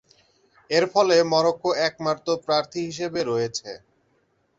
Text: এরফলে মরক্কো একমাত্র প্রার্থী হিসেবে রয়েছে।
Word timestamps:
এরফলে 0.69 1.17
মরক্কো 1.31 1.69
একমাত্র 1.87 2.27
প্রার্থী 2.45 2.79
হিসেবে 2.87 3.19
রয়েছে। 3.25 3.69